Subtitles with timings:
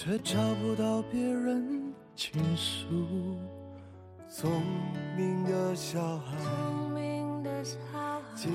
[0.00, 2.86] 却找不到别人倾诉？
[4.30, 4.48] 聪
[5.16, 8.52] 明的小孩，聪明的小孩，今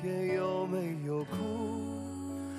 [0.00, 1.36] 天有没有哭？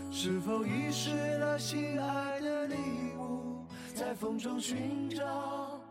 [0.10, 2.76] 是否遗失了心爱的礼
[3.20, 3.58] 物，
[3.94, 5.82] 在风中寻找，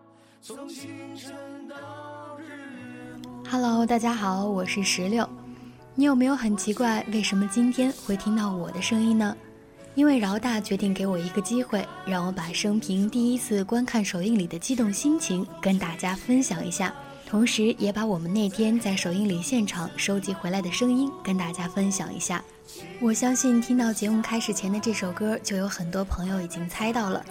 [0.40, 1.34] 从清晨
[1.68, 3.44] 到日暮。
[3.50, 5.28] Hello，大家好，我是石榴。
[5.94, 9.36] 你有没有很奇怪，为什么今天会听到我的声音呢？
[9.94, 16.94] 因为饶大决定给我一个机会，让我把生平第一次观看首映礼的激动心情跟大家分享一下，
[17.26, 22.42] 同时也把我们那天在首映礼现场收集回来的声音跟大家分享一下。
[23.00, 27.22] 我相信听到节目开始前的这首歌，就有很多朋友已经猜到了。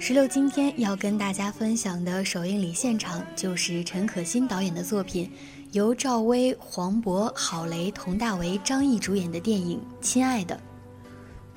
[0.00, 5.30] 石榴今天要跟大家分享的首映礼现场，就是陈可辛导演的作品。
[5.72, 10.54] 由赵薇、黄渤、郝蕾、佟大为、张译主演的电影《亲爱的》。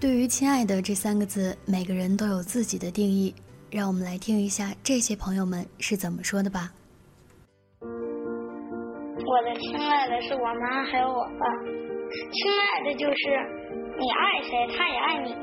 [0.02, 3.36] 对于“亲爱的”这三个字，每个人都有自己的定义。
[3.70, 6.74] 让我们来听一下这些朋友们是怎么说的吧。
[7.86, 7.88] 我
[9.46, 11.46] 的亲爱的是我妈还有我爸，
[12.34, 13.30] 亲爱的就是
[13.94, 15.38] 你爱谁，他也爱你。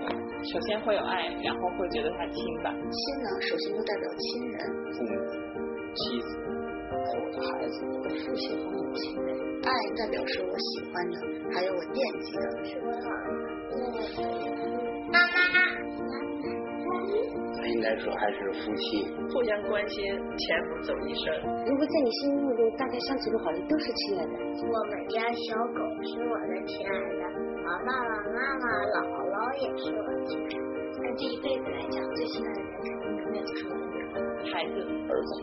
[0.50, 2.74] 首先会有爱，然后会觉得他亲吧。
[2.74, 2.82] 亲
[3.22, 4.58] 呢，首先就代表亲人，
[4.92, 5.14] 父母、
[5.94, 6.34] 妻子，
[7.16, 9.04] 我的孩子，我的父亲和母亲。
[9.64, 11.14] 爱代表是我喜欢的，
[11.54, 12.40] 还有我惦记的。
[12.64, 12.86] 是我
[15.12, 15.36] 妈妈。
[17.60, 21.24] 那应该说还是夫妻互相关心，牵手走一生。
[21.66, 24.32] 如果在你心目中，大家相处的好的都是亲爱的。
[24.62, 27.22] 我们家小狗是我的亲爱的，
[27.60, 28.96] 我爸爸妈妈、姥
[29.28, 30.78] 姥也是我的亲爱的。
[30.98, 32.88] 按这一辈子来讲，最亲爱的人肯定
[33.18, 33.74] 永远就是我
[34.44, 35.42] 孩子、儿子、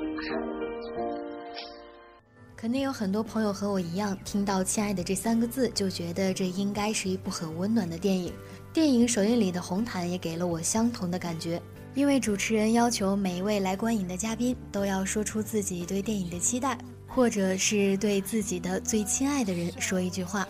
[2.55, 8.31] 肯定有很多朋友和我一样，听到“亲爱的”这三个字，就觉得这应该是一部很温暖的电影。
[8.71, 11.61] 电影首映礼的红毯也给了我相同的感觉，
[11.93, 20.47] 因为主持人要求每一位来观影的嘉宾都要说出自己对电影的期待，或者是对自己的最亲爱的人说一句话。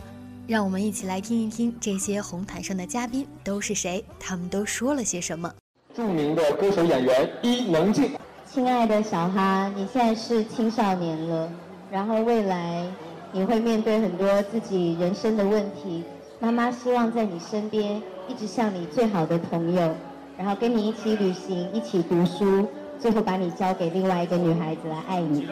[0.47, 5.51] 让我们一起来听一听这些红毯上的嘉宾都是谁，他们都说了些什么。
[5.95, 8.11] 著名的歌手演员伊能静，
[8.55, 11.51] 亲爱的小哈，你现在是青少年了，
[11.91, 12.85] 然后未来
[13.33, 16.05] 你会面对很多自己人生的问题。
[16.39, 19.93] 妈妈希望在你身边，一直像你最好的朋友，
[20.37, 22.65] 然后跟你一起旅行，一起读书，
[22.97, 25.45] 最后把你交给另外一个女孩子来爱你。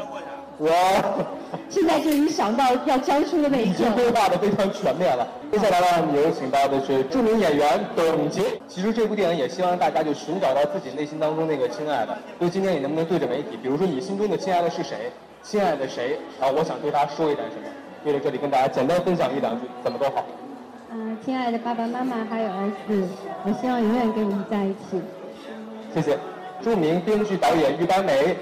[0.59, 0.72] 哇，
[1.68, 3.91] 现在就已经想到要交出的那一已经。
[3.94, 5.28] 规划的非常全面了。
[5.52, 8.41] 接下来呢，我们有请到的是著名演员董洁。
[8.68, 12.18] 其实这部电影也希望大家就寻找到自己内心当中那个亲爱的。
[12.38, 15.12] 所以今天你能不能对着媒体，比如说你心中的亲爱的是谁？
[15.42, 16.18] 亲爱的谁？
[16.40, 17.68] 然后我想对他说一点什么？
[18.06, 20.25] 为了这里跟大家简单分享一两句，怎么都好。
[20.92, 23.08] 嗯、亲爱的爸爸妈妈还有儿子，
[23.44, 25.02] 我希望永远跟你们在一起。
[25.94, 26.18] 谢谢。
[26.62, 28.36] 著名编剧导演于白眉，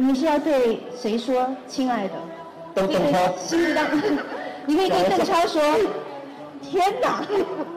[0.00, 2.14] 你是要对谁说亲爱的？
[2.72, 3.32] 邓邓超。
[3.36, 3.84] 心里当，
[4.64, 5.60] 你可以跟邓超说，
[6.62, 7.26] 天哪！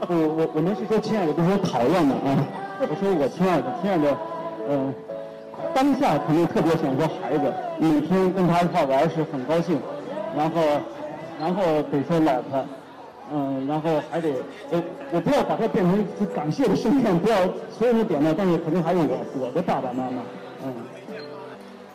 [0.08, 2.46] 我我我们是说亲爱的，不是说讨厌的啊。
[2.82, 4.16] 我说我亲爱的，亲爱的，
[4.70, 4.94] 呃，
[5.74, 9.82] 当下肯定特别想说孩子，每天跟他一块玩是很高兴，
[10.38, 10.62] 然后，
[11.40, 12.64] 然后得说老婆，
[13.34, 14.30] 嗯、然后还得
[14.70, 14.80] 我
[15.14, 17.36] 我不要把它变成是感谢的声线，不要
[17.76, 20.41] 所有人点到，但是肯定还有我我的爸爸妈妈，嗯。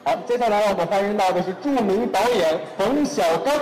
[0.06, 3.52] 好，接下来让我们欢迎到的是著名导演冯小刚。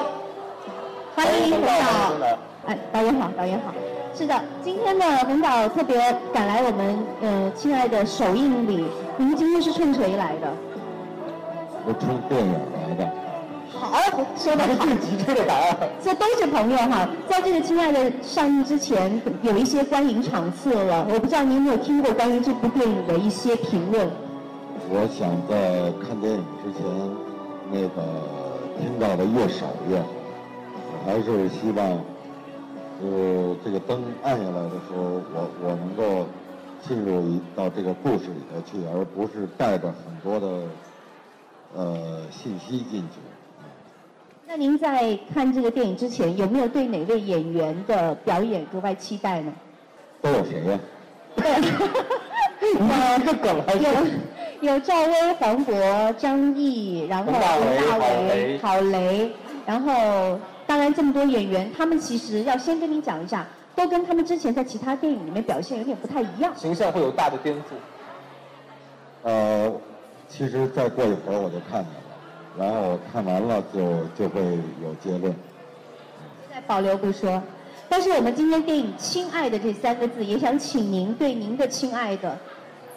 [1.17, 2.39] 欢迎冯冯导导。
[2.67, 3.73] 哎，导演好，导演好。
[4.15, 5.97] 是的，今天呢，冯导特别
[6.35, 8.85] 赶来我们呃亲爱的首映礼，
[9.17, 10.53] 你们今天是冲谁来的？
[11.87, 13.11] 我冲电影来的。
[13.73, 13.99] 好，
[14.37, 14.85] 说的好。
[14.85, 15.75] 最急切的答案。
[16.03, 21.07] 这都是朋友哈，在这个《亲爱的》上映之前，有一些观影场次了。
[21.09, 24.11] 我不知道您有没有听过关于这部电影的一些评论。
[24.87, 26.85] 我想在看电影之前，
[27.73, 28.03] 那个
[28.79, 30.07] 听到的越少越好。
[30.87, 31.99] 我还是希望，
[33.03, 36.27] 呃，这个灯暗下来的时候，我我能够
[36.87, 40.63] 进入一到这个故事里头去，而不是带着很多的
[41.75, 43.21] 呃信息进去。
[44.47, 49.53] 那您在看这个电影之前，有没有对哪位演员的表演格外期待呢？
[50.21, 50.79] 都有谁呀、
[51.37, 51.61] 对，
[52.71, 53.83] 一个梗还是？
[53.83, 53.91] 有
[54.65, 59.31] 有赵薇、黄渤、张译，然后佟大为郝蕾、郝蕾，
[59.67, 63.47] 然后当然这么多演员，他们其实要先跟你讲一下，
[63.77, 66.51] 都跟他们之前在其他电影里面表现有点不太一样。
[66.57, 67.61] 形象会有大的颠覆。
[69.23, 69.71] 呃，
[70.29, 72.01] 其实再过一会儿我就看见了，
[72.59, 73.81] 然后看完了就
[74.17, 74.41] 就会
[74.83, 75.25] 有结论。
[76.49, 77.43] 现在保留不说，
[77.89, 82.39] 但是我们今天电影“亲爱的”这三个字，也想请您对您的亲爱的，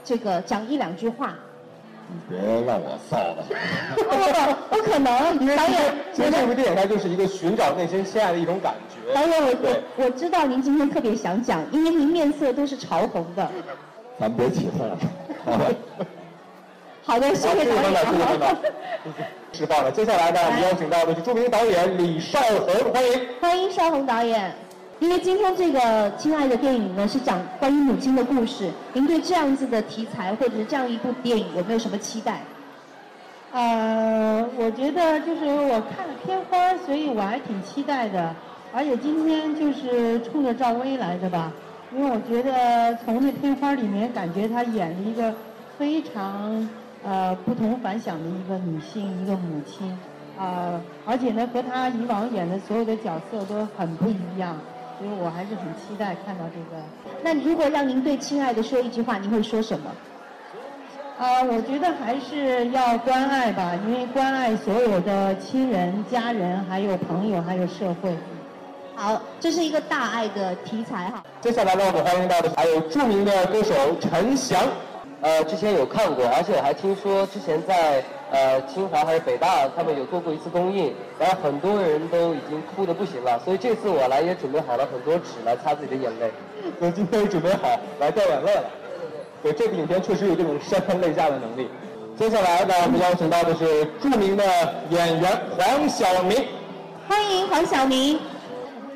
[0.06, 1.36] 这个讲一两句话。
[2.10, 3.44] 你别让我臊了。
[3.96, 4.02] 不
[4.78, 9.14] 不可能，导演，其实这部电影它就是一个寻找内心亲爱的一种感觉。
[9.14, 13.48] 导演，我对我我知道您今天特别想讲，因为您面色都是潮红的。
[14.20, 14.90] 咱别起哄。
[15.46, 15.66] 好 吧
[17.06, 18.58] 好的，谢谢导好谢谢导演谢谢导演。
[19.54, 19.92] 释放了。
[19.94, 23.28] 接下来呢，我们邀请到的是著名导演李少红，欢迎。
[23.42, 24.54] 欢迎少红导演。
[25.00, 32.42] 因为今天这个《亲爱的》电影呢是讲关于母亲的故事，您对这样子的题材或者是这样一部电影有没有什么期待？
[33.54, 38.36] 呃，我觉得就是我看了片花，所以我还挺期待的。
[38.74, 41.54] 而且今天就是冲着赵薇来的吧，
[41.96, 45.34] 因为我觉得从这片花里面感觉她演了一个
[45.78, 46.68] 非常
[47.04, 49.98] 呃不同凡响的一个女性，一个母亲，
[50.38, 54.58] 啊、而且呢和她以往演的所有的角色都很不一样，
[54.98, 56.82] 所以我还是很期待看到这个。
[57.24, 59.92] 那如果让您对亲爱的说一句话，您会说什么？
[61.20, 68.16] 啊，我觉得还是要关爱吧，因为关爱所有的亲人、家人，还有朋友，还有社会。
[68.96, 71.24] 好，这是一个大爱的题材哈。
[71.42, 74.60] 接下来呢，我们欢迎到的还有著名的歌手陈翔。
[75.22, 86.32] 呃，之前有看过，而且我还听说之前在呃清华还是北大，他们有做过一次公映，然后很多人都已经哭得不行了，所以这次我来也准备好了很多纸来擦自己的眼泪。
[86.80, 88.64] 所以今天也准备好来掉眼泪了。
[89.42, 91.70] 对，这部影片确实有这种潸然泪下的能力。
[92.18, 94.44] 接下来呢，我们邀请到的是著名的
[94.90, 96.44] 演员黄晓明。
[97.08, 98.20] 欢迎黄晓明。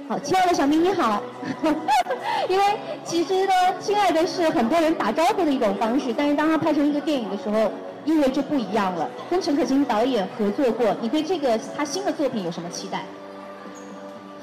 [0.09, 1.21] 好，亲爱的小明你好。
[2.49, 2.63] 因为
[3.05, 7.71] 其实呢，亲爱的是很多人打招呼的一种方式，但是当他拍成一个电影的时候，
[8.05, 9.09] 意味就不一样了。
[9.29, 13.03] 跟陈可辛导演合作过，你对这个他新的作品有什么期待？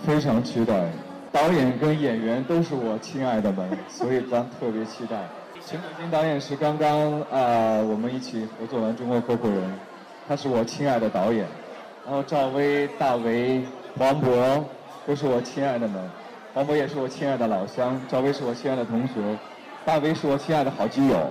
[0.06, 0.88] 非常期待，
[1.32, 5.16] 导演跟演员都是我亲爱的们， 所以咱特别期待。
[5.66, 9.58] 陈可辛导演是刚刚啊、我们一起合作完《中国合伙人》，
[10.26, 11.46] 他是我亲爱的导演。
[12.06, 13.62] 然后赵薇、大为、
[13.98, 14.62] 黄渤
[15.06, 16.00] 都是我亲爱的们，
[16.54, 19.14] 黄渤也是我亲爱的老乡，赵薇是我亲爱的同学，
[19.84, 21.30] 大为是我亲爱的好基友，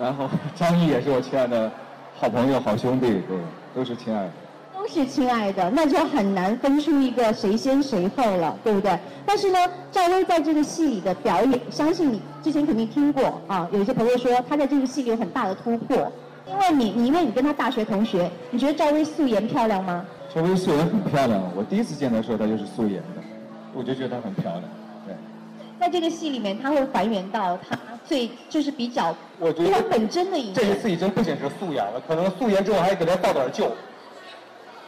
[0.00, 1.70] 然后张译也是我亲爱的
[2.16, 3.36] 好朋友、好兄弟，对，
[3.74, 4.30] 都是亲爱的。
[4.76, 8.98] 都是亲爱的，那就很难分出一个谁先谁后了，对不对？
[9.24, 9.58] 但是呢，
[9.90, 13.66] 赵薇在这个戏里的表演，相信你之前肯定听过啊。
[13.72, 16.12] 有一些朋友说她在这个戏里有很大的突破，
[16.46, 20.04] 因为你，你因为你跟她大学同学，你觉得赵薇素颜漂亮吗？
[20.34, 23.22] 赵薇素颜很漂亮，我第一次见她的时候她就是素颜的，
[23.72, 24.62] 我就觉得她很漂亮。
[25.06, 25.14] 对，
[25.80, 30.74] 在这个戏里面，她会还原到她最就是比较我觉得比较本真的一这一。
[30.74, 33.72] 次已经不仅是素颜了，可能素颜之后还给他倒点酒。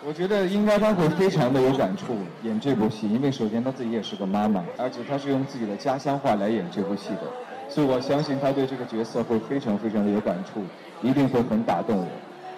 [0.06, 2.14] 我觉得应该他会非常的有感触
[2.44, 7.22] 演这部戏，因为首先他自己也是个妈妈，而且他是用自己的家乡话来演这部戏的，
[7.68, 10.62] 所以我相信他对这个角色会非常非常的有感触，
[11.02, 12.06] 一定会很打动我，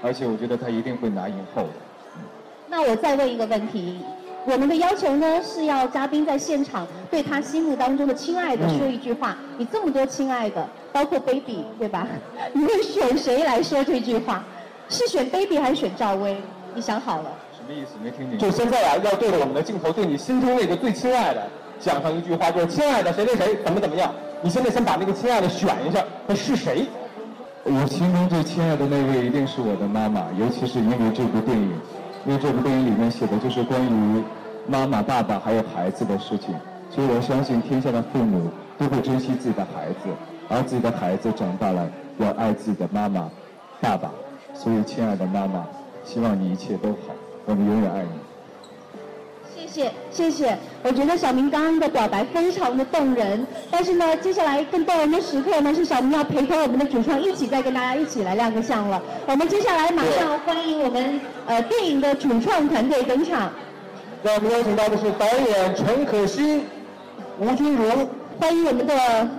[0.03, 1.69] 而且我觉得他一定会拿影后的。
[2.69, 4.01] 那我再问一个问题，
[4.51, 9.37] 我们的要求呢是要嘉宾在现场对他心目当中的亲爱的嗯说一句话。
[9.59, 12.07] 你这么多亲爱的，包括 baby 对吧？
[12.55, 14.43] 你会选谁来说这句话？
[14.89, 16.35] 是选 baby 还是选赵薇？
[16.75, 17.31] 你想好了？
[17.53, 17.91] 什么意思？
[18.03, 18.39] 没听见。
[18.39, 21.47] 就现在啊，要对着我们的镜头，对你心中那个最亲爱的
[21.79, 24.11] 讲上一句话，就是亲爱的谁谁谁怎么怎么样。
[24.41, 26.87] 你现在先把那个亲爱的选一下，那是谁？
[27.65, 31.71] 我心中最亲爱的那位一定是我的妈妈，尤其是因为这部电影，
[32.25, 34.23] 因为这部电影里面写的就是关于
[34.69, 36.55] 妈妈、爸爸还有孩子的事情，
[36.91, 40.11] 所以我相信天下的父母都会珍惜自己的孩子，
[40.47, 43.31] 而自己的孩子长大了要爱自己的妈妈、
[43.81, 44.11] 爸爸。
[44.55, 45.67] 所以，亲爱的妈妈，
[46.05, 47.15] 希望你一切都好，
[47.47, 48.11] 我们永远爱你。
[49.55, 59.01] 谢谢谢谢，我觉得小明刚刚的表白非常的动人，但是呢，接下来更动人的时刻呢，是小明要陪同我们的主创一起再跟大家一起来亮个相了。
[59.27, 63.51] 我们接下来马上欢迎我们呃电影的主创团队登场。
[64.23, 66.65] 让我们邀请到的是导演陈可辛、
[67.39, 67.85] 吴君如，
[68.41, 68.97] 欢迎我们的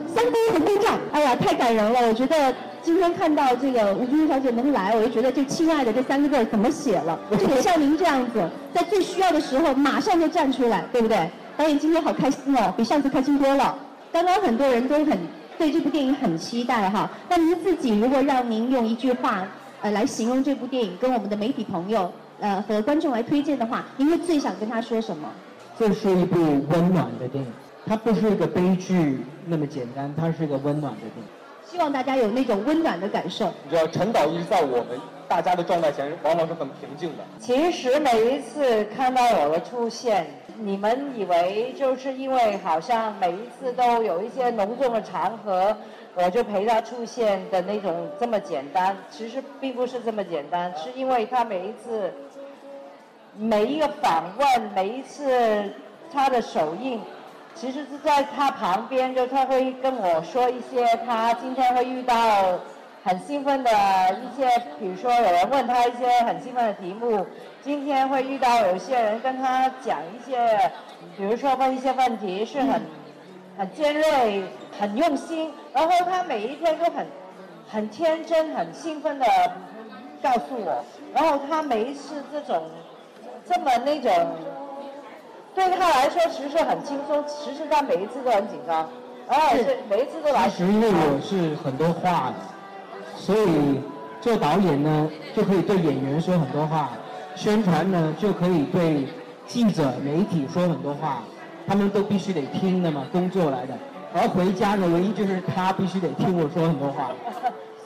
[0.07, 0.97] 三公和姑丈。
[1.11, 2.07] 哎呀，太感人了！
[2.07, 7.19] 我觉得今天看到这个吴君如小姐能来，我就觉得这“亲爱的”这三个字怎么写了？
[7.31, 8.41] 就得像您这样子，
[8.73, 11.29] 在最需要的时候马上就站出来，对不对？
[11.57, 13.77] 导演今天好开心哦，比上次开心多了。
[14.13, 15.19] 刚刚很多人都很
[15.57, 17.09] 对这部电影很期待哈。
[17.27, 19.45] 那您自己如果让您用一句话
[19.81, 22.09] 呃来形容这部电影，跟我们的媒体朋友
[22.39, 25.29] 呃和观众来推荐的话，您会最想跟他说什么？
[25.77, 26.37] 这是一部
[26.69, 27.51] 温暖的电影，
[27.85, 31.23] 它不是一个悲剧那么简单，它是一个温暖的电影。
[31.65, 33.53] 希望大家有那种温暖的感受。
[33.63, 37.23] 你知道，陈导一直在我们大家的状态前，往往是很平静的。
[37.39, 40.25] 其实每一次看到我的出现，
[40.57, 45.77] 你们以为就是因为好像每一次都有一些隆重的场合，
[46.15, 48.97] 我就陪他出现的那种这么简单。
[49.11, 52.11] 其实并不是这么简单，是因为他每一次。
[53.41, 55.71] 每一个访问，每一次
[56.11, 56.99] 他的首映，
[57.55, 62.59] 其实是在他旁边，就他会跟我说一些他今天会遇到
[63.01, 64.45] 很兴奋的一些，
[64.77, 67.25] 比如说有人问他一些很兴奋的题目，
[67.61, 70.69] 今天会遇到有些人跟他讲一些，
[71.15, 72.81] 比如说问一些问题是很
[73.57, 74.43] 很尖锐、
[74.77, 77.07] 很用心，然后他每一天都很
[77.69, 79.25] 很天真、很兴奋的
[80.21, 82.61] 告诉我，然后他每一次这种。
[83.49, 84.11] 这么那种，
[85.55, 88.87] 对他来说其实很轻松，其实他每一次都很紧张，
[89.27, 90.47] 然后是每一次都来。
[90.47, 92.31] 其实因为我是很多话，
[93.15, 93.81] 所以
[94.21, 96.91] 做导演呢就可以对演员说很多话，
[97.35, 99.07] 宣传呢就可以对
[99.47, 101.23] 记者、媒体说很多话，
[101.65, 103.73] 他们都必须得听的嘛，工作来的。
[104.13, 107.09] 而回家呢，唯一就是他必须得听我说很多话。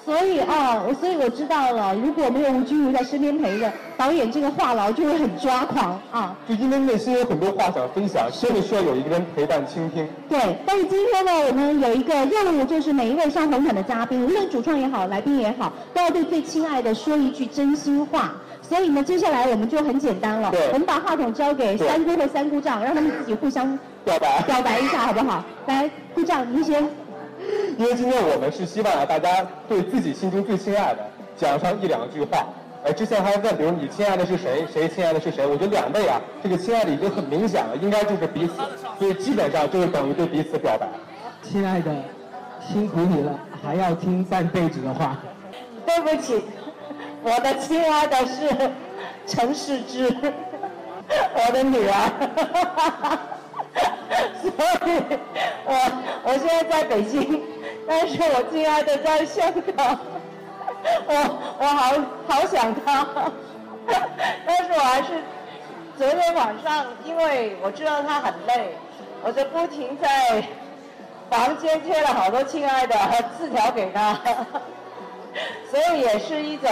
[0.05, 6.35] 所以啊，所以我知道了，如果没有吴君如在身边陪着，导演这个话痨就会很抓狂啊。
[6.47, 10.05] 就因为内心有很多话想分享，真的需要有一个人陪伴倾听。
[10.27, 18.33] 对，但是今天呢，我们有一个任务，就是每一位上红毯的嘉宾，无论主创也好，来宾也好，都要对最亲爱的说一句真心话。
[18.61, 25.43] 所以呢，接下来我们就很简单了，我们把话筒交给三姑和三姑丈，让他们自己互相表白表白一下，好不好？
[25.67, 26.83] 来，姑丈，您先。
[27.77, 30.99] 因为今天我们是希望啊，大家对自己心中最亲爱的
[31.37, 32.47] 讲上一两句话。
[32.85, 34.65] 哎，之前还问，比如你亲爱的是谁？
[34.71, 35.47] 谁亲爱的是谁？
[35.47, 38.53] 我觉得两位啊，这个亲爱的已经很明显了，应该就是彼此，
[38.99, 40.87] 所以基本上就是等于对彼此表白。
[41.41, 41.91] 亲爱的，
[42.59, 45.17] 辛苦你了，还要听半辈子的话。
[45.85, 46.43] 对不起，
[47.23, 48.71] 我的亲爱的是
[49.25, 50.05] 陈世之，
[51.07, 53.19] 我的女儿。
[54.41, 55.19] 所以，
[55.65, 55.73] 我
[56.25, 57.41] 我现在在北京，
[57.87, 59.99] 但是我亲爱的在香港，
[61.07, 61.13] 我
[61.59, 61.93] 我好
[62.27, 63.05] 好想他，
[64.45, 65.09] 但是我还是
[65.97, 68.75] 昨天晚上，因为我知道他很累，
[69.23, 70.43] 我就不停在
[71.29, 72.95] 房间贴了好多亲爱的
[73.37, 74.17] 字条给他，
[75.69, 76.69] 所以也是一种。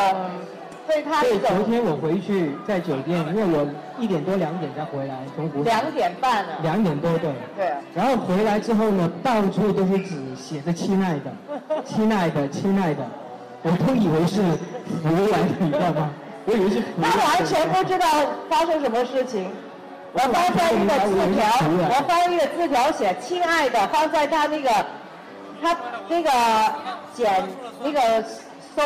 [0.88, 1.04] 对，
[1.40, 3.68] 昨天我回去在酒店，因为我
[4.00, 6.50] 一点多两点才回来，从湖两点半了。
[6.64, 7.32] 两点多对。
[7.56, 7.72] 对。
[7.94, 11.32] 然后回来之后呢，到处都是纸，写着“亲爱的，
[11.86, 13.04] 亲爱的，亲爱的”，
[13.64, 14.42] 我都以为是
[15.02, 16.10] 福来的，你知道吗？
[16.46, 16.84] 我以为是。
[17.02, 18.08] 他完全不知道
[18.50, 19.50] 发生什么事情。
[20.14, 21.48] 我发在一个字条，
[21.88, 24.70] 我发一个字条写“亲爱的”，放在他那个，
[25.62, 25.78] 他
[26.10, 26.30] 那个
[27.16, 27.32] 剪
[27.82, 28.22] 那个
[28.76, 28.82] 收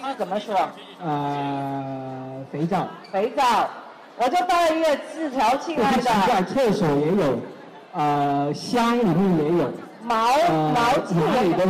[0.00, 0.54] 还怎么说？
[1.02, 2.86] 呃，肥皂。
[3.12, 3.68] 肥皂，
[4.16, 6.02] 我就带了一个字条，亲爱的。
[6.02, 7.38] 奇怪，厕所也有，
[7.92, 9.70] 呃，箱里面也有。
[10.02, 10.28] 毛
[10.72, 11.66] 毛巾哪里都有，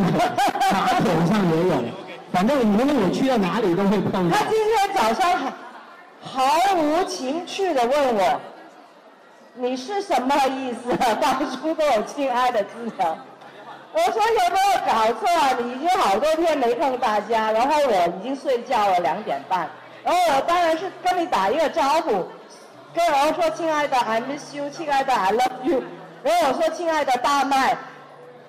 [0.71, 1.75] 马桶上也有，
[2.31, 4.37] 反正无论我去到哪里都会碰到。
[4.37, 5.53] 他今天早上
[6.21, 6.43] 毫
[6.77, 8.41] 无情趣的问我
[9.57, 10.95] ：“你是什么意思？
[10.97, 13.17] 到处都有亲爱的字条。”
[13.93, 15.57] 我说有没有搞错啊？
[15.59, 19.69] 你已经好多天没碰大家，然后我已经睡觉了两点半，
[20.05, 22.27] 然后我当然是跟你打一个招呼，
[22.95, 25.83] 跟然后说亲爱的 I miss you，亲爱的 I love you，
[26.23, 27.77] 然后我说亲爱的大麦，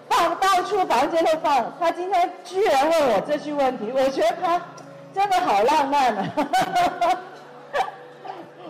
[0.09, 4.61] 放到处房间都放，他今天居然问我这句问题，我觉得他
[5.13, 6.25] 真的好浪漫啊！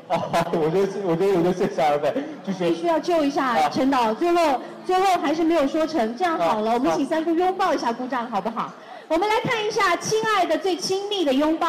[0.07, 0.21] 哦，
[0.53, 2.13] 我觉得，我觉得，我觉得谢谢二位，
[2.45, 6.15] 就是必须要救一下陈导，最后，最后还是没有说成。
[6.15, 8.71] 这样好了，我们请三姑拥抱一下姑丈，好不好？
[9.09, 11.67] 我们来看一下亲爱的最亲密的拥抱，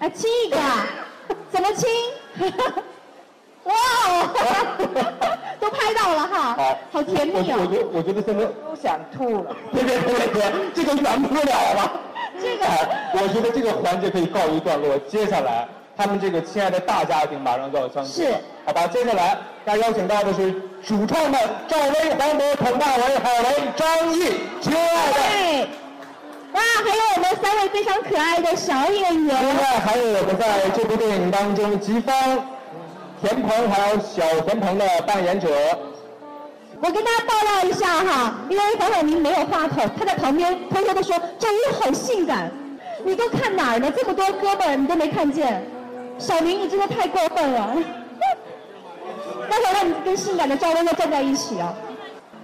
[0.00, 0.56] 来亲一个，
[1.50, 1.88] 怎么亲？
[3.64, 4.28] 哇哦，
[5.58, 7.56] 都拍到了哈，好，好甜蜜哦。
[7.58, 9.56] 我觉得，我觉得现在都想吐了。
[9.72, 12.00] 别别别别，这个圆不了了。
[12.38, 12.66] 这个，
[13.14, 15.66] 我觉得这个环节可以告一段落，接下来。
[15.96, 18.86] 他们这个亲爱的大家庭马上就要相聚了，好吧？
[18.88, 20.52] 接下来大家邀请到的是
[20.84, 24.20] 主创们赵薇、黄渤、佟大为、郝蕾、张译，
[24.60, 25.68] 亲爱的。
[26.52, 29.42] 哇，还有我们三位非常可爱的小演员。
[29.42, 32.14] 另外还有我们在这部电影当中，吉芳、
[33.20, 35.48] 田鹏还有小田鹏的扮演者，
[36.80, 42.50] 我跟大家爆料一下哈，因为黄晓明没有话筒，他在旁边偷偷的说：“赵薇好性感，
[43.04, 43.92] 你都看哪儿呢？
[43.96, 45.64] 这么多哥们儿你都没看见，
[46.18, 47.76] 小明你真的太过分了。
[49.48, 51.74] 待会让你跟性感的赵薇要站在一起啊！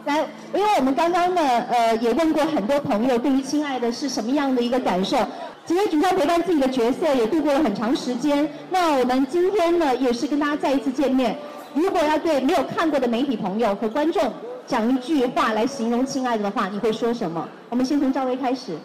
[0.04, 0.18] 来，
[0.54, 5.16] 因为我们刚刚呢，呃，也问过很多朋友对于《亲爱的》是什么样的一个感受。
[5.64, 11.36] 几位主唱陪伴自己的角色也度过了很长时间，那我们今天呢，也是跟大家再一次见面。
[11.74, 14.32] 如果要对没有看过的媒体朋友和观众
[14.66, 17.48] 讲一句话来形容《亲爱的》的话，你会说什么？
[17.68, 18.76] 我们先从赵薇开始。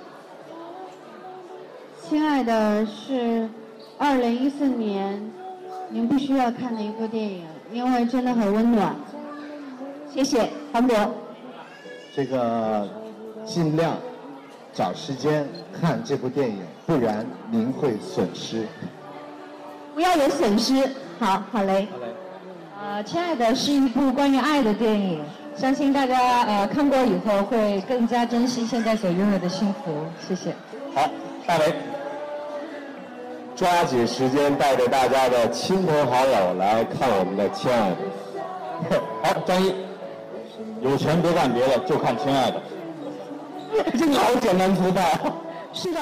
[2.07, 3.49] 亲爱的是
[3.97, 5.31] 二零一四年
[5.89, 8.93] 您必须要看的一部电影，因为真的很温暖。
[10.13, 11.09] 谢谢黄渤。
[12.13, 12.87] 这个
[13.45, 13.97] 尽量
[14.73, 18.65] 找时间看这部电影，不然您会损失。
[19.93, 20.89] 不要有损失。
[21.19, 21.87] 好，好嘞。
[21.91, 22.13] 好嘞。
[22.81, 25.23] 呃，亲爱的是一部关于爱的电影，
[25.55, 30.05] 相信大家呃看过以后会更加珍惜现在所拥有的幸福。
[30.27, 30.53] 谢谢。
[30.93, 31.09] 好，
[31.47, 31.94] 大雷。
[33.55, 37.97] 抓紧时间带着大家的亲朋好友来看我们的《亲爱的》。
[39.23, 39.73] 好，张一，
[40.81, 42.61] 有钱别干别的，就看《亲爱的》。
[43.97, 45.01] 这个好简单粗暴。
[45.71, 45.99] 是的。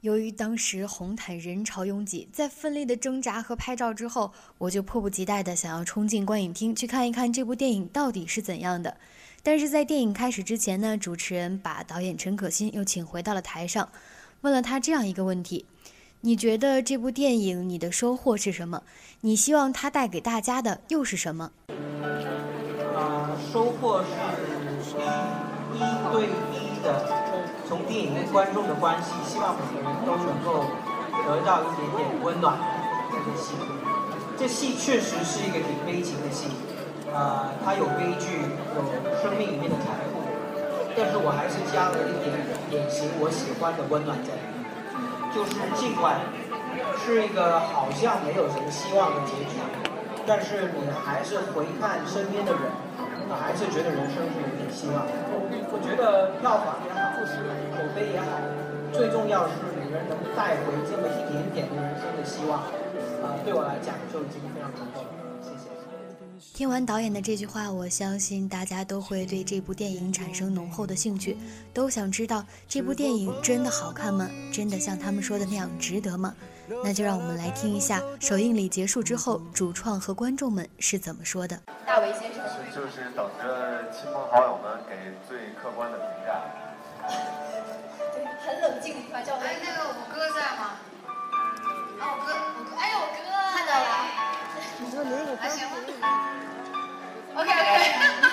[0.00, 8.96] 由于当时红毯人潮拥挤，在奋力的挣扎和拍照之后，我就迫不及待地想要冲进观影厅去看一看这部电影到底是怎样的。
[9.44, 13.88] 但是在电影开始之前呢，主持人把导演陈可辛又请回到了台上，
[14.40, 15.64] 问了他这样一个问题：
[16.20, 18.82] 你觉得这部电影你的收获是什么？
[19.20, 21.52] 你希望它带给大家的又是什么？
[22.96, 24.96] 啊，收获是
[25.74, 25.78] 一
[26.10, 27.06] 对一的。
[27.68, 30.64] 从电影跟观众的关系，希望每个人都能够
[31.24, 32.58] 得到一点点温暖。
[33.12, 33.54] 这个戏，
[34.36, 36.48] 这戏确实是一个挺悲情的戏，
[37.14, 38.42] 啊，它有悲剧，
[38.74, 38.82] 有
[39.22, 40.18] 生命里面的残酷，
[40.96, 44.57] 但是我还是加了一点典型我喜欢的温暖在里面。
[45.38, 46.18] 就是尽管
[46.98, 49.62] 是一个好像没有什么希望的结局，
[50.26, 52.62] 但是你还是回看身边的人，
[53.38, 55.12] 还是觉得人生是有点希望的。
[55.70, 56.98] 我觉得票房也好。
[57.78, 58.26] 口碑也好，
[58.92, 62.58] 最重要的是每个人能带回这么一点点的人生的希望，
[63.22, 65.17] 啊，对我来讲就已经非常足够了。
[66.58, 71.38] 听完导演的这句话，我相信大家都会对这部电影产生浓厚的兴趣，
[71.72, 74.28] 都想知道这部电影真的好看吗？
[74.52, 76.34] 真的像他们说的那样值得吗？
[76.82, 81.56] 那就让我们来听一下首映礼结束之后，主创和观众们是怎么说的。
[81.86, 82.44] 大为先生，
[82.74, 86.42] 就是等着亲朋好友们给最客观的评价。
[88.16, 89.46] 对，很冷静的一块照片。
[89.46, 90.74] 哎，那个我哥在吗？
[92.00, 93.88] 啊，我哥，我哥，哎呦，我哥看到了。
[94.80, 95.76] 你说你那个还行吗
[97.38, 98.27] Okay.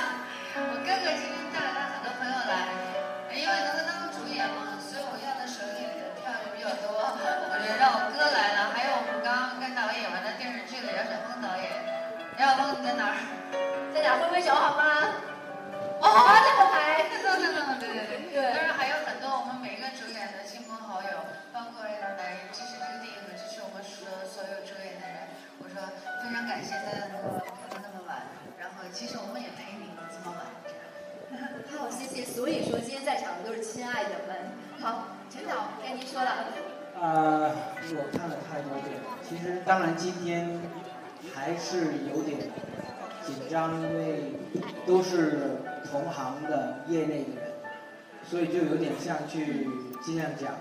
[50.05, 50.53] 尽量讲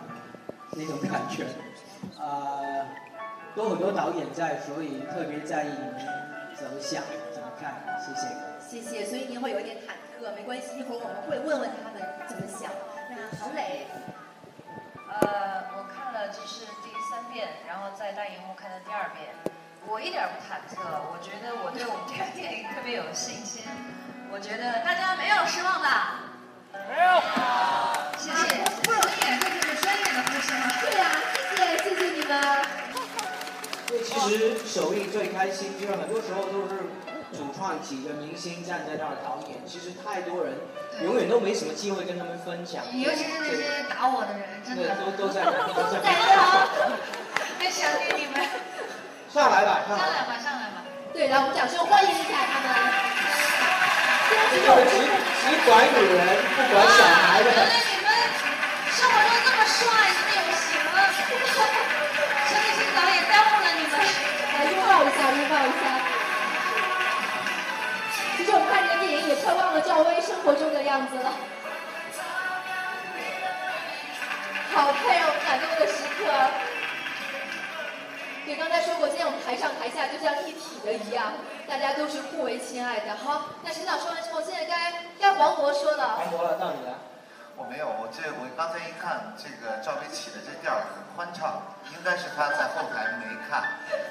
[0.72, 1.44] 那种感觉，
[2.18, 2.86] 呃，
[3.54, 6.00] 都很多导演在，所以特别在意你们
[6.56, 7.74] 怎么想、怎么看。
[8.00, 8.26] 谢谢。
[8.64, 9.04] 谢谢。
[9.04, 12.72] 所以您会有一点忐忑，没关系，一会儿我们会问问他们怎么想。
[13.10, 13.86] 那郝磊，
[15.12, 19.28] 呃，我看了这是第三遍，然后在大荧幕看的第二遍，
[19.86, 23.62] 我一点不忐忑，我觉得我对我们这个电影特别有信心。
[24.32, 26.32] 我觉得大家没有失望吧？
[26.88, 27.93] 没有。
[28.24, 28.64] 谢谢。
[28.82, 30.48] 不容易，这就是专业的呼声。
[30.80, 31.04] 对呀，
[31.54, 32.32] 谢谢，谢谢你们。
[34.02, 36.88] 其实首映最开心，就是很多时候都是
[37.36, 40.56] 主创几个明星站在那儿，导演其实太多人，
[41.02, 42.82] 永远都没什么机会跟他们分享。
[42.96, 44.96] 尤其是那些打我的人，真的。
[44.96, 46.96] 都都在那，都在那儿。
[47.60, 48.40] 很想念你们。
[49.28, 50.80] 上来吧，上来吧，上来吧。
[51.12, 52.72] 对，来，我们掌声欢迎一下他们。
[54.48, 54.64] 只只
[55.66, 56.18] 管女人，
[56.56, 57.93] 不管小孩的。
[59.04, 59.84] 生活中这么帅，
[60.16, 60.96] 这么有型啊！
[62.48, 63.92] 陈立新导演耽误了你们。
[64.54, 65.84] 来拥抱一下，拥抱一下。
[68.36, 71.32] 其实我们看这个电影也快忘了赵薇生活中的样子了。
[74.72, 76.24] 好，太让我们感动的时刻。
[78.46, 81.34] 对，刚才说过，今天我们台上台下就像一体的一样，
[81.68, 83.16] 大家都是互为亲爱的。
[83.16, 86.16] 好，那陈导说完之后，现在该该黄渤说了。
[86.16, 86.98] 黄渤了，到你了。
[87.56, 91.62] 我没有，我这我刚才一看，这个赵薇起的这调儿很欢畅，
[91.94, 93.62] 应该是她在后台没看，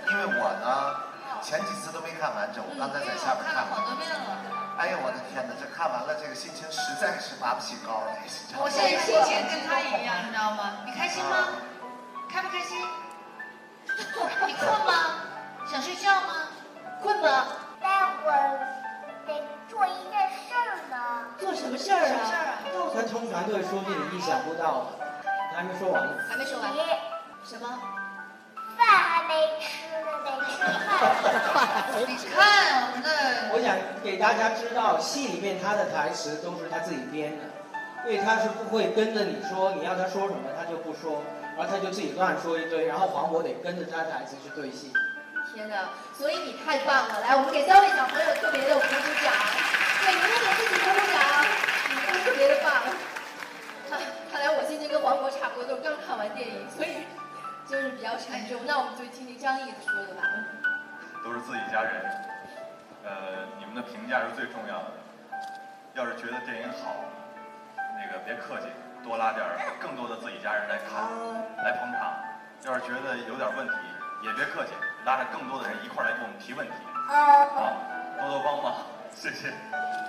[0.07, 0.95] 因为我呢
[1.43, 3.75] 前几次都没看完整，我刚才在下边看了。
[3.75, 4.39] 好多遍了。
[4.79, 8.23] 哎呦我的天哪，这看完了这个心情实在是拔不起高来。
[8.57, 10.81] 我现在心情跟她一样，你知道吗？
[10.85, 11.59] 你开心吗？
[12.31, 12.79] 开不开心？
[14.47, 15.19] 你困吗？
[15.69, 16.47] 想睡觉吗？
[17.03, 17.45] 困吗？
[17.79, 18.82] 待会儿
[19.25, 19.33] 得
[19.69, 20.97] 做一件事儿呢。
[21.39, 22.07] 做什么事儿啊？
[22.07, 22.59] 什么事儿啊？
[22.93, 25.05] 他通常都会说你意想不到的，
[25.51, 26.13] 他还没说完呢。
[26.29, 26.71] 还没说完。
[27.43, 27.79] 什么？
[28.75, 29.65] 饭还没吃
[30.01, 32.07] 呢，得吃饭。
[32.07, 32.33] 你看
[32.81, 33.09] 我们的。
[33.53, 37.45] 我想给大家知道，戏里面他的台词都是他自己编的，
[38.05, 41.21] 因为他是不会跟着你说，你要他说什么他就不说，
[41.55, 44.91] 然后他就自己乱说一堆，然后黄渤得跟着他台词去对戏。
[45.53, 45.93] 天哪！
[46.17, 49.29] 所以你太棒了，来，我们给三位小朋友特别的鼓鼓掌，
[50.01, 51.21] 对，你们给自己鼓鼓掌，
[51.89, 52.81] 你们特别的棒。
[53.85, 54.01] 看，
[54.33, 57.05] 看来我今天跟黄渤差不多，都是刚看完电影，所以
[57.69, 58.65] 就是比较沉重。
[58.65, 60.25] 那我们就听听张译说的吧。
[61.23, 62.01] 都是自己家人，
[63.05, 64.97] 呃，你们的评价是最重要的。
[65.93, 66.97] 要是觉得电影好，
[67.77, 68.73] 那个别客气，
[69.05, 71.05] 多拉点儿更多的自己家人来看，
[71.61, 72.09] 来捧场。
[72.65, 73.75] 要是觉得有点问题，
[74.25, 74.73] 也别客气，
[75.05, 76.73] 拉着更多的人一块儿来给我们提问题。
[77.11, 77.45] 啊，
[78.19, 79.51] 多多帮忙，谢谢。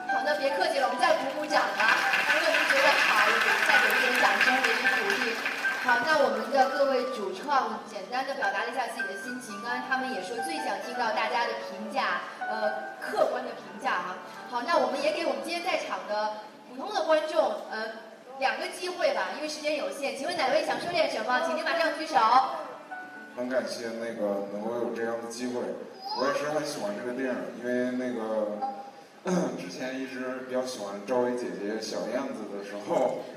[0.09, 1.99] 好，那别客气了，我们再鼓鼓掌吧。
[2.31, 3.27] 如果您觉得好，
[3.67, 5.35] 再给一点掌声，给点鼓励。
[5.83, 14.15] 好，那我们的各位主创简单的表达了一下自己的心情，刚才他们也说最想听到大家的评价，呃，客观的评价哈。
[14.49, 16.39] 好，那我们也给我们今天在场的
[16.71, 17.99] 普通的观众，呃，
[18.39, 20.17] 两个机会吧，因为时间有限。
[20.17, 21.43] 请问哪位想说点什么？
[21.45, 22.17] 请您马上举手。
[23.37, 25.61] 很感谢那个能够有这样的机会，
[26.19, 28.59] 我也是很喜欢这个电影，因为那个
[29.59, 33.25] 之前一直比较喜欢赵薇姐姐小燕子的时候。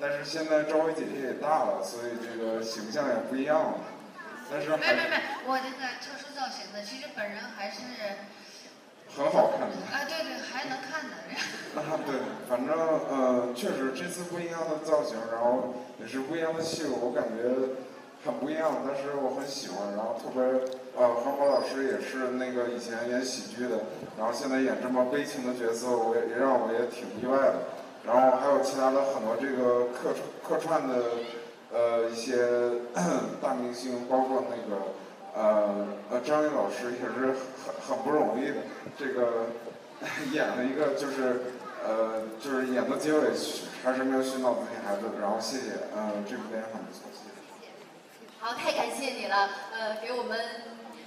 [0.00, 3.74] 但是现在赵薇姐姐也大了，所以这个形象也不一样了。
[4.48, 7.82] 但是没没没，我这个特殊造型的，其实本人还是
[9.10, 9.74] 很好看的。
[9.90, 11.16] 啊，对对，还能看的。
[11.82, 12.14] 啊，对，
[12.48, 12.78] 反正
[13.10, 17.42] 呃，确实这次不一样的造型，然后也是不一样的戏路，我感觉
[18.24, 19.94] 很不一样，但是我很喜欢。
[19.96, 20.42] 然后特别
[20.96, 23.86] 呃，黄渤老师也是那个以前演喜剧的，
[24.18, 27.54] 然后现在演这么悲情的角色，我也也让我也挺意外的。
[28.04, 30.94] 然后还有其他的很多这个客客串的，
[31.72, 32.36] 呃一些
[33.42, 34.80] 大明星，包括那个
[35.36, 38.56] 呃呃张译老师也是很很不容易的，
[38.98, 39.50] 这个
[40.32, 41.42] 演了一个就是
[41.86, 43.30] 呃就是演到结尾
[43.84, 47.02] 还是没有熏到自己孩子，然后谢谢，嗯这部电影很不错，
[48.40, 50.38] 好，太感谢你了，呃给我们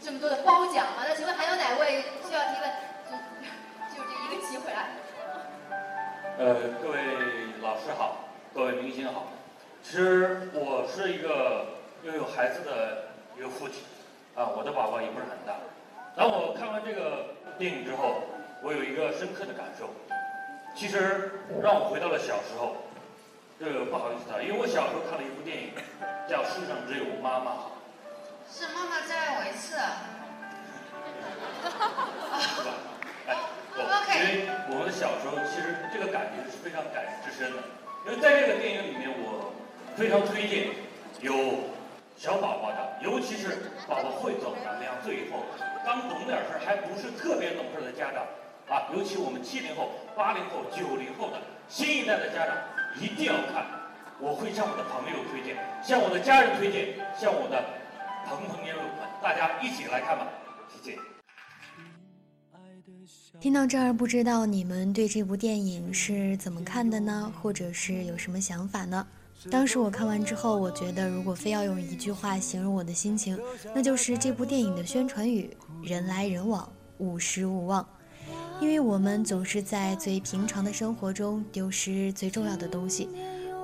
[0.02, 0.86] 这么多的褒奖。
[0.98, 2.70] 好，那请问还有哪位需要提问？
[3.08, 3.16] 就
[3.96, 4.86] 就这一个机会啊。
[6.38, 6.98] 呃，各位
[7.62, 8.18] 老师好，
[8.54, 9.28] 各位明星好。
[9.82, 11.68] 其实我是一个
[12.04, 13.82] 拥有孩子的一个父亲，
[14.36, 15.56] 啊，我的宝宝也不是很大。
[16.18, 18.24] 当我看完这个电影之后，
[18.62, 19.90] 我有一个深刻的感受。
[20.76, 22.76] 其实让我回到了小时候。
[23.64, 25.70] 这个不好意思啊，因为我小时候看了一部电影，
[26.28, 27.78] 叫《世上只有妈妈好》。
[28.50, 29.78] 是妈妈再爱我一次。
[33.78, 37.62] 因为我们的小时候，其实这个感觉是非常感人至深的。
[38.04, 39.54] 因为在这个电影里面，我
[39.96, 40.74] 非常推荐
[41.22, 41.70] 有
[42.18, 45.46] 小宝宝的，尤其是宝宝会走的，那样最后
[45.86, 48.26] 刚懂点事儿还不是特别懂事的家长
[48.74, 51.38] 啊，尤其我们七零后、八零后、九零后的
[51.70, 52.58] 新一代的家长
[53.00, 53.66] 一定要看。
[54.20, 57.64] 我会向我的朋友推荐，向我的家人推荐，向我的
[58.26, 60.28] 朋朋友们，大家一起来看吧，
[60.70, 61.00] 谢谢。
[63.40, 67.34] 听到这儿，不知道你们对这部电影是怎么看的呢？
[67.42, 69.08] 或者是有什么想法呢？
[69.50, 73.40] 当时我看完之后，我觉得如果非要用一句话形容我的心情，
[73.74, 75.50] 那就是这部电影的宣传语：
[75.82, 77.84] 人来人往，勿失勿忘。
[78.62, 83.10] 因为我们总是在最平常的生活中丢失最重要的东西，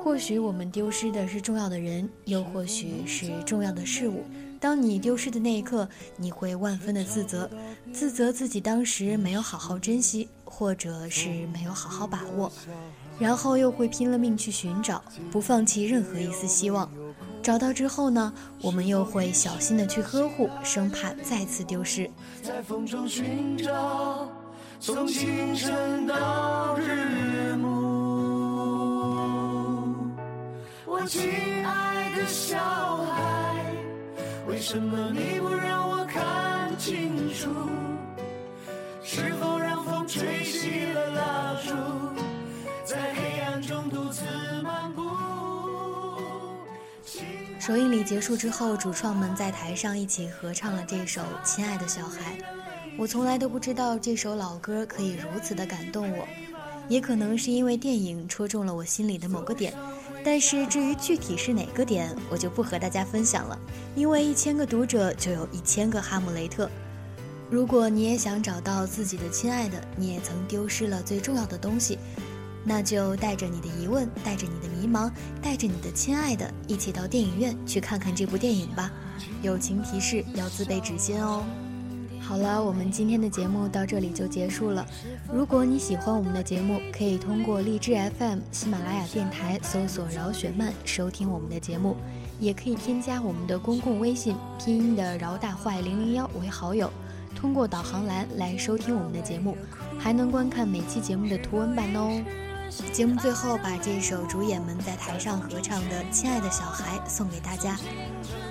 [0.04, 4.24] 或许我们丢失的是重要的人，又或许是重要的事物。
[4.60, 7.48] 当你丢失的那一刻，你会万分的自责，
[7.94, 12.52] 自责自己当时没有好好珍惜，或者是没有好好把握，
[13.20, 16.92] 然后又会拼了命去寻找，不放弃任何一丝希望。
[17.44, 18.34] 找到之后呢，
[18.64, 22.10] 我们又会小心的去呵护，生怕再次丢失。
[22.42, 24.28] 在风中寻找
[24.80, 27.68] 从清晨到日暮。
[30.86, 31.32] 我亲
[31.66, 32.58] 爱的小
[32.98, 33.66] 孩，
[34.48, 37.50] 为什么你不让我看清楚？
[39.04, 41.74] 是否让风吹熄了蜡烛，
[42.86, 44.24] 在黑暗中独自
[44.64, 45.04] 漫步？
[47.60, 52.38] 首映礼结束之后，主创们在台上一起合唱了这首《亲爱的小孩》。
[52.98, 56.28] 我从来都不知道这首老歌可以如此的感动我，
[56.90, 59.72] 也可能是因为电影戳中了我心里的某个点。
[60.26, 63.58] 但是至于具体是哪个点，我就不和大家分享了，
[63.96, 66.70] 因为一千个读者就有一千个哈姆雷特。
[67.52, 72.00] 如果你也想找到自己的亲爱的，你也曾丢失了最重要的东西。
[72.66, 75.10] 那就带着你的疑问，带着你的迷茫，
[75.42, 78.92] 带着你的亲爱的，一起到电影院去看看这部电影吧。
[79.44, 81.46] 友情提示：要自备纸巾哦。
[82.28, 84.86] 好了，我们今天的节目到这里就结束了。
[85.32, 91.96] 如果你喜欢我们的节目，可以通过荔枝 FM、喜马拉雅电台搜索“饶雪漫”收听我们的节目，
[92.38, 96.92] 也可以添加我们的公共微信拼音的“饶大坏零零幺”为好友，
[97.34, 99.56] 通过导航栏来收听我们的节目，
[99.98, 102.22] 还能观看每期节目的图文版哦。
[102.92, 107.78] 节目最后把这首主演们在台上合唱的《亲爱的小孩》送给大家，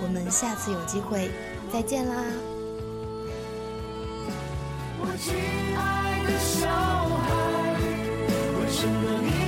[0.02, 1.30] 我们下次有机会
[1.70, 2.24] 再见啦！
[4.98, 5.34] 我亲
[5.76, 6.68] 爱的小
[7.24, 7.28] 孩，
[8.60, 9.45] 为什么你？